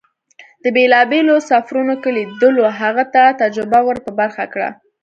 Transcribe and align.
په 0.61 0.67
بېلابېلو 0.75 1.35
سفرون 1.49 1.87
کې 2.01 2.09
لیدنو 2.17 2.63
هغه 2.79 3.03
ته 3.13 3.23
تجربه 3.41 3.79
ور 3.83 3.97
په 4.05 4.11
برخه 4.19 4.43
کړه. 4.53 4.69